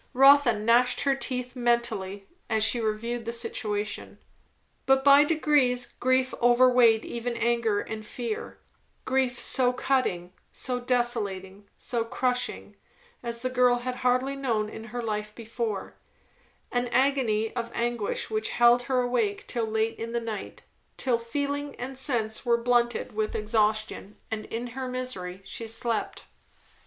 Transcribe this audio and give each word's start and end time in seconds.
Rotha 0.13 0.53
gnashed 0.57 1.01
her 1.01 1.13
teeth, 1.13 1.55
mentally, 1.55 2.27
as 2.49 2.63
she 2.63 2.79
reviewed 2.79 3.25
the 3.25 3.31
situation. 3.31 4.17
But 4.87 5.03
by 5.03 5.23
degrees 5.23 5.85
grief 5.99 6.33
overweighed 6.41 7.05
even 7.05 7.37
anger 7.37 7.79
and 7.81 8.03
fear; 8.03 8.57
grief 9.05 9.39
so 9.39 9.71
cutting, 9.71 10.33
so 10.51 10.79
desolating, 10.79 11.69
so 11.77 12.03
crushing, 12.03 12.77
as 13.21 13.41
the 13.43 13.49
girl 13.51 13.75
had 13.75 13.97
hardly 13.97 14.35
known 14.35 14.69
in 14.69 14.85
her 14.85 15.03
life 15.03 15.35
before; 15.35 15.93
an 16.71 16.87
agony 16.87 17.55
of 17.55 17.69
anguish 17.75 18.27
which 18.27 18.49
held 18.49 18.81
her 18.89 19.01
awake 19.01 19.45
till 19.45 19.67
late 19.67 19.99
in 19.99 20.13
the 20.13 20.19
night; 20.19 20.63
till 20.97 21.19
feeling 21.19 21.75
and 21.75 21.95
sense 21.95 22.43
were 22.43 22.57
blunted 22.57 23.11
with 23.15 23.35
exhaustion, 23.35 24.15
and 24.31 24.45
in 24.45 24.69
her 24.73 24.87
misery 24.87 25.43
she 25.45 25.67
slept. 25.67 26.25